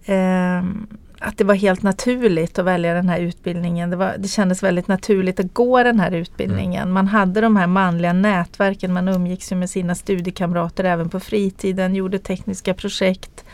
[0.06, 0.88] ehm,
[1.20, 3.90] att det var helt naturligt att välja den här utbildningen.
[3.90, 6.92] Det, var, det kändes väldigt naturligt att gå den här utbildningen.
[6.92, 8.94] Man hade de här manliga nätverken.
[8.94, 13.46] Man umgicks med sina studiekamrater även på fritiden, gjorde tekniska projekt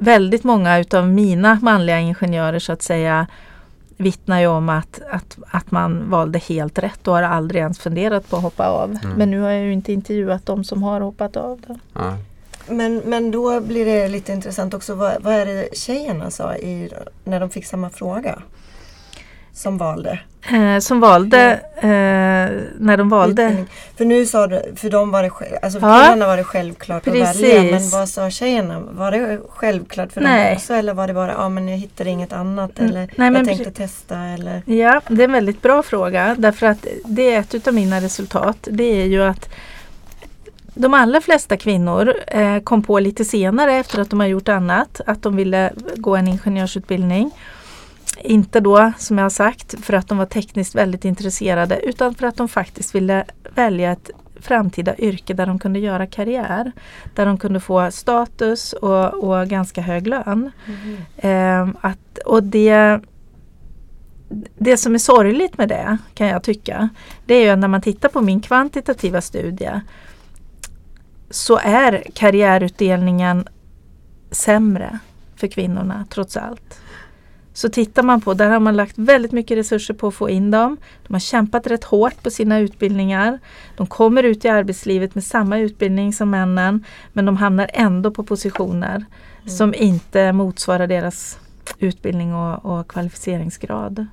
[0.00, 3.26] väldigt många utav mina manliga ingenjörer så att säga
[3.96, 8.30] vittnar ju om att, att, att man valde helt rätt och har aldrig ens funderat
[8.30, 8.98] på att hoppa av.
[9.02, 9.16] Mm.
[9.16, 11.60] Men nu har jag ju inte intervjuat de som har hoppat av.
[11.66, 11.78] Då.
[11.92, 12.16] Ja.
[12.70, 14.94] Men, men då blir det lite intressant också.
[14.94, 16.90] Vad, vad är det tjejerna sa i,
[17.24, 18.42] när de fick samma fråga?
[19.52, 20.18] som valde?
[20.52, 21.88] Eh, som valde, eh,
[22.78, 23.64] när de valde.
[23.96, 26.02] För nu sa du, för dem var det, alltså för Ja.
[26.04, 27.42] killarna var det självklart att Precis.
[27.42, 27.78] välja.
[27.78, 28.80] Men vad sa tjejerna?
[28.80, 30.44] Var det självklart för Nej.
[30.44, 30.74] dem också?
[30.74, 33.46] Eller var det bara, ja men jag hittade inget annat Mm, eller nej, men jag
[33.46, 34.62] tänkte testa eller?
[34.66, 38.68] Ja, det är en väldigt bra fråga därför att det är ett av mina resultat.
[38.70, 39.48] Det är ju att
[40.74, 45.00] de allra flesta kvinnor eh, kom på lite senare efter att de har gjort annat
[45.06, 47.30] att de ville gå en ingenjörsutbildning.
[48.22, 52.26] Inte då, som jag har sagt, för att de var tekniskt väldigt intresserade utan för
[52.26, 56.72] att de faktiskt ville välja ett framtida yrke där de kunde göra karriär.
[57.14, 60.50] Där de kunde få status och, och ganska hög lön.
[61.16, 63.00] Eh, att, och det,
[64.58, 66.88] det som är sorgligt med det kan jag tycka,
[67.26, 69.80] det är ju när man tittar på min kvantitativa studie
[71.30, 73.48] så är karriärutdelningen
[74.30, 74.98] sämre
[75.36, 76.80] för kvinnorna trots allt.
[77.52, 80.50] Så tittar man på, där har man lagt väldigt mycket resurser på att få in
[80.50, 80.76] dem.
[81.06, 83.38] De har kämpat rätt hårt på sina utbildningar.
[83.76, 88.24] De kommer ut i arbetslivet med samma utbildning som männen men de hamnar ändå på
[88.24, 89.04] positioner
[89.46, 91.38] som inte motsvarar deras
[91.78, 94.06] utbildning och, och kvalificeringsgrad.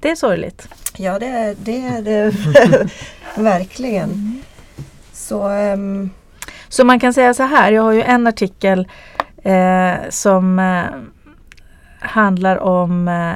[0.00, 0.68] Det är sorgligt.
[0.96, 2.34] Ja det är det, det
[3.36, 4.10] verkligen.
[4.10, 4.42] Mm.
[5.22, 6.10] Så um...
[6.68, 8.88] Så man kan säga så här, jag har ju en artikel
[9.42, 10.84] eh, som eh,
[12.00, 13.34] handlar om eh,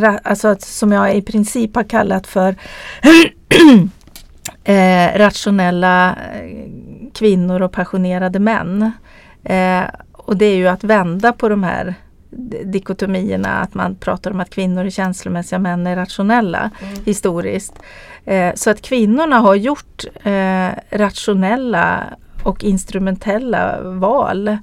[0.00, 2.56] ra, alltså att, som jag i princip har kallat för
[4.64, 6.66] eh, rationella eh,
[7.14, 8.92] kvinnor och passionerade män.
[9.44, 9.82] Eh,
[10.12, 11.94] och det är ju att vända på de här
[12.64, 16.70] dikotomierna, att man pratar om att kvinnor är känslomässiga, män är rationella
[17.04, 17.72] historiskt.
[18.24, 22.04] Eh, så att kvinnorna har gjort eh, rationella
[22.44, 24.58] och instrumentella val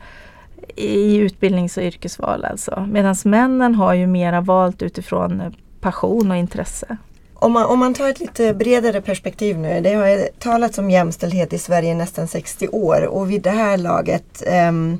[0.76, 2.88] i utbildnings och yrkesval alltså.
[2.92, 5.52] Medan männen har ju mera valt utifrån eh,
[5.82, 6.98] passion och intresse.
[7.34, 9.82] Om man, om man tar ett lite bredare perspektiv nu.
[9.82, 13.78] Det har talats om jämställdhet i Sverige i nästan 60 år och vid det här
[13.78, 14.98] laget ehm,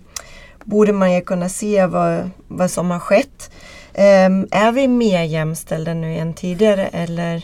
[0.68, 3.52] borde man ju kunna se vad, vad som har skett.
[3.94, 7.44] Ehm, är vi mer jämställda nu än tidigare eller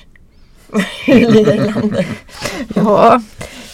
[1.05, 2.05] hur ligger landet?
[2.75, 3.21] Ja,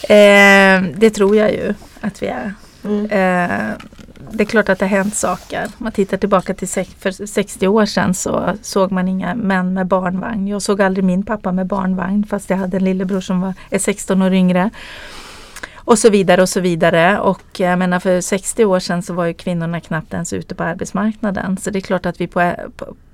[0.02, 2.54] eh, det tror jag ju att vi är.
[2.84, 3.04] Mm.
[3.04, 3.76] Eh,
[4.32, 5.64] det är klart att det har hänt saker.
[5.64, 9.74] Om man tittar tillbaka till sex, för 60 år sedan så såg man inga män
[9.74, 10.48] med barnvagn.
[10.48, 13.78] Jag såg aldrig min pappa med barnvagn fast jag hade en lillebror som var, är
[13.78, 14.70] 16 år yngre.
[15.84, 17.20] Och så vidare och så vidare.
[17.20, 20.64] Och jag menar för 60 år sedan så var ju kvinnorna knappt ens ute på
[20.64, 21.56] arbetsmarknaden.
[21.56, 22.52] Så det är klart att vi på,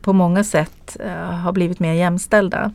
[0.01, 0.97] på, många sätt
[1.43, 2.73] har blivit mer jämställda.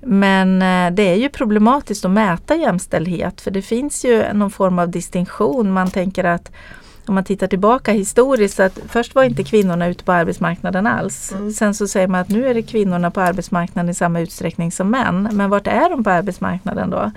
[0.00, 0.58] Men
[0.94, 5.72] det är ju problematiskt att mäta jämställdhet för det finns ju någon form av distinktion.
[5.72, 6.50] Man tänker att
[7.08, 11.32] om man tittar tillbaka historiskt att först var inte kvinnorna ute på arbetsmarknaden alls.
[11.32, 11.52] Mm.
[11.52, 14.90] Sen så säger man att nu är det kvinnorna på arbetsmarknaden i samma utsträckning som
[14.90, 15.28] män.
[15.32, 17.12] Men vart är de på arbetsmarknaden då?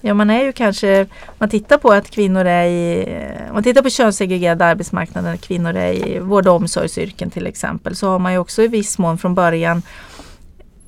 [0.00, 1.06] Ja man är ju kanske,
[1.38, 3.04] man tittar på att kvinnor är i,
[3.48, 7.96] om man tittar på könssegregerade arbetsmarknaden, att kvinnor är i vård och omsorgsyrken till exempel,
[7.96, 9.82] så har man ju också i viss mån från början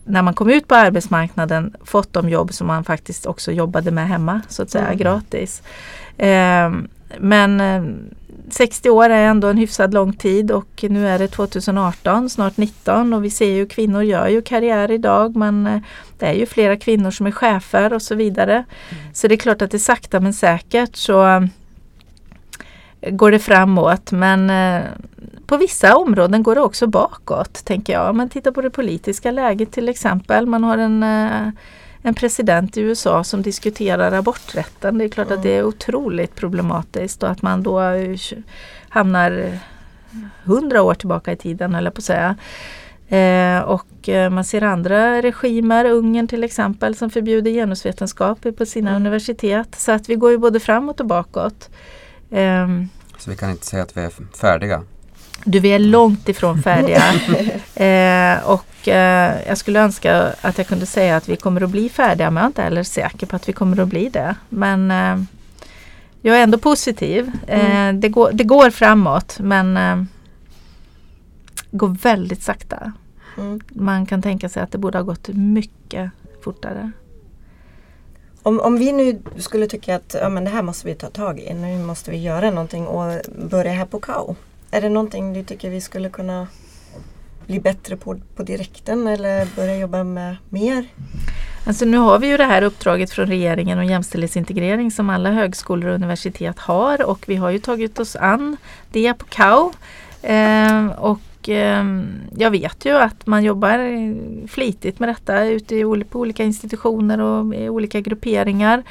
[0.04, 4.08] när man kom ut på arbetsmarknaden fått de jobb som man faktiskt också jobbade med
[4.08, 4.98] hemma så att säga Mm.
[4.98, 5.62] gratis.
[6.18, 7.82] Ehm, men eh,
[8.50, 13.12] 60 år är ändå en hyfsad lång tid och nu är det 2018, snart 19
[13.12, 15.80] och vi ser ju kvinnor gör ju karriär idag men eh,
[16.18, 18.64] det är ju flera kvinnor som är chefer och så vidare.
[19.12, 21.42] Så det är klart att det sakta men säkert så eh,
[23.10, 24.82] går det framåt men eh,
[25.46, 28.10] på vissa områden går det också bakåt tänker jag.
[28.10, 30.46] Om man tittar på det politiska läget till exempel.
[30.46, 31.04] Man har en,
[32.02, 34.98] en president i USA som diskuterar aborträtten.
[34.98, 38.16] Det är klart att det är otroligt problematiskt och att man då eh,
[38.88, 39.58] hamnar
[40.44, 42.36] hundra år tillbaka i tiden eller på att säga.
[43.08, 48.90] Eh, och eh, man ser andra regimer, Ungern till exempel, som förbjuder genusvetenskap på sina
[48.90, 49.02] Mm.
[49.02, 49.74] universitet.
[49.78, 51.70] Så att vi går ju både framåt och bakåt.
[52.30, 52.88] Ehm,
[53.18, 54.82] Så vi kan inte säga att vi är färdiga.
[55.44, 57.02] Du, vi är långt ifrån färdiga.
[57.74, 61.88] eh, och eh, jag skulle önska att jag kunde säga att vi kommer att bli
[61.88, 64.34] färdiga, men jag är inte heller säker på att vi kommer att bli det.
[64.48, 65.24] Men eh,
[66.22, 67.32] jag är ändå positiv.
[67.46, 70.04] Eh, det, går, det går framåt, men eh,
[71.70, 72.92] går väldigt sakta.
[73.38, 73.60] Mm.
[73.68, 76.10] Man kan tänka sig att det borde ha gått mycket
[76.44, 76.90] fortare.
[78.42, 81.40] Om, om vi nu skulle tycka att ja, men det här måste vi ta tag
[81.40, 83.20] i, nu måste vi göra någonting och
[83.50, 84.36] börja här på KAO.
[84.74, 86.46] Är det någonting du tycker vi skulle kunna
[87.46, 90.86] bli bättre på, på direkten eller börja jobba med mer?
[91.66, 95.88] Alltså nu har vi ju det här uppdraget från regeringen och jämställdhetsintegrering som alla högskolor
[95.88, 98.56] och universitet har och vi har ju tagit oss an
[98.92, 99.72] det på KAU.
[100.22, 101.84] Eh, och och eh,
[102.36, 103.78] jag vet ju att man jobbar
[104.48, 108.82] flitigt med detta ute i, på olika institutioner och i olika grupperingar.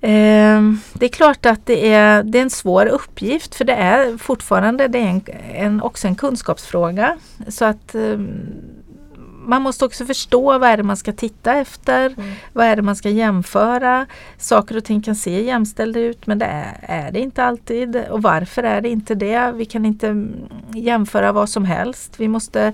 [0.00, 4.18] Eh, det är klart att det är, det är en svår uppgift för det är
[4.18, 5.22] fortfarande det är en,
[5.54, 7.16] en också en kunskapsfråga.
[7.48, 8.18] Så att eh,
[9.48, 12.06] man måste också förstå vad är det man ska titta efter.
[12.06, 12.32] Mm.
[12.52, 14.06] Vad är det man ska jämföra.
[14.38, 17.96] Saker och ting kan se jämställda ut men det är, är, det inte alltid.
[17.96, 19.52] Och varför är det inte det?
[19.54, 20.26] Vi kan inte
[20.74, 22.20] jämföra vad som helst.
[22.20, 22.72] Vi måste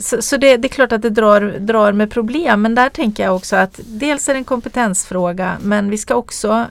[0.00, 3.22] så, så det, det, är klart att det drar, drar med problem men där tänker
[3.22, 6.66] jag också att dels är det en kompetensfråga men vi ska också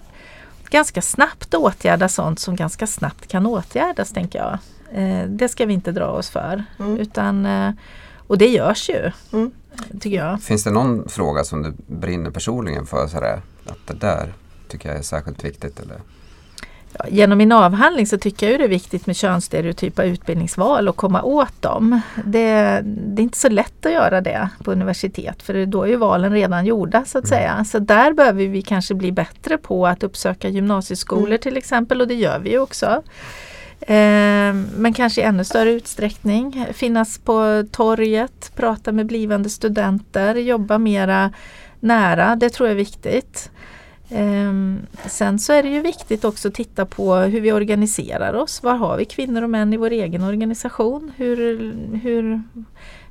[0.70, 4.58] ganska snabbt åtgärda sånt som ganska snabbt kan åtgärdas tänker jag.
[4.92, 6.64] Eh, det ska vi inte dra oss för.
[6.80, 6.98] Mm.
[6.98, 7.72] Utan, eh,
[8.18, 9.12] och det görs ju.
[9.34, 9.52] Mm.
[10.00, 10.42] Tycker jag.
[10.42, 13.08] Finns det någon fråga som du brinner personligen för?
[13.08, 14.34] Sådär, att det där
[14.68, 15.80] tycker jag är särskilt viktigt?
[15.80, 16.02] Eller?
[17.08, 21.62] Genom min avhandling så tycker jag det är viktigt med könsstereotypa utbildningsval och komma åt
[21.62, 22.02] dem.
[22.26, 25.96] Det, det, är inte så lätt att göra det på universitet för då är ju
[25.96, 27.40] valen redan gjorda så att mm.
[27.40, 27.66] säga.
[27.66, 31.40] Så där behöver vi kanske bli bättre på att uppsöka gymnasieskolor mm.
[31.40, 33.04] till exempel och det gör vi ju också.
[33.82, 40.78] Eh, men kanske i ännu större utsträckning finnas på torget, prata med blivande studenter, jobba
[40.78, 41.32] mera
[41.80, 42.36] nära.
[42.36, 43.52] Det tror jag är viktigt.
[44.12, 48.64] Um, sen så är det ju viktigt också att titta på hur vi organiserar oss.
[48.64, 51.12] Var har vi kvinnor och män i vår egen organisation?
[51.18, 52.42] Hur, hur,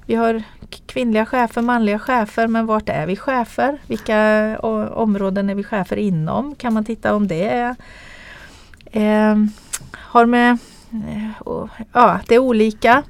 [0.07, 0.43] vi har
[0.87, 3.79] kvinnliga chefer, manliga chefer, men vart är vi chefer?
[3.87, 4.59] Vilka
[4.93, 6.55] områden är vi chefer inom?
[6.55, 7.77] Kan man titta om det är
[8.93, 9.37] eh,
[9.93, 10.59] har med,
[10.93, 13.03] eh, ja det är olika.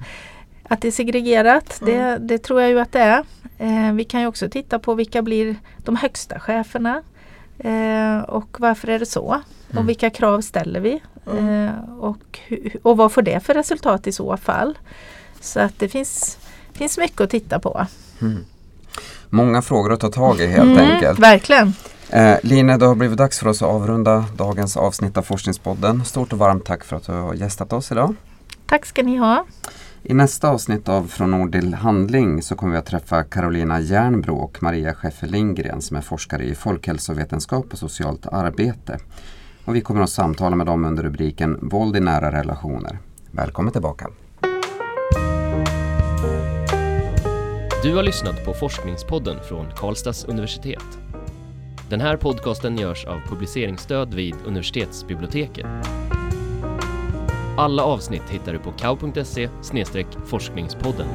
[0.70, 1.94] Att det är segregerat, mm.
[1.94, 3.24] det, det, tror jag ju att det är.
[3.58, 7.02] Eh, vi kan ju också titta på vilka blir de högsta cheferna.
[7.58, 9.32] Eh, och varför är det så?
[9.32, 9.82] Mm.
[9.82, 11.02] Och vilka krav ställer vi?
[11.32, 11.66] Mm.
[11.66, 12.38] Eh, och,
[12.82, 14.78] och vad får det för resultat i så fall?
[15.40, 16.38] Så att det finns,
[16.72, 17.86] finns mycket att titta på.
[18.20, 18.44] Mm.
[19.28, 21.18] Många frågor att ta tag i helt mm, enkelt.
[21.18, 21.74] Verkligen.
[22.10, 26.04] Eh, Line, det har blivit dags för oss att avrunda dagens avsnitt av Forskningspodden.
[26.04, 28.14] Stort och varmt tack för att du har gästat oss idag.
[28.66, 29.46] Tack ska ni ha.
[30.02, 34.36] I nästa avsnitt av Från ord till handling så kommer vi att träffa Carolina Järnbro
[34.36, 38.98] och Maria Scheffer Lindgren som är forskare i folkhälsovetenskap och socialt arbete.
[39.64, 42.98] Och vi kommer att samtala med dem under rubriken Våld i nära relationer.
[43.30, 44.08] Välkommen tillbaka!
[47.82, 50.98] Du har lyssnat på Forskningspodden från Karlstads universitet.
[51.90, 55.66] Den här podcasten görs av publiceringsstöd vid universitetsbiblioteket.
[57.58, 59.48] Alla avsnitt hittar du på kau.se
[60.26, 61.06] forskningspodden.